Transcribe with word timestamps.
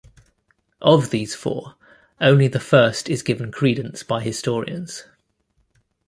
Of 0.81 1.11
these 1.11 1.35
four, 1.35 1.75
only 2.19 2.47
the 2.47 2.59
first 2.59 3.07
is 3.07 3.21
given 3.21 3.51
credence 3.51 4.01
by 4.01 4.21
historians. 4.23 5.03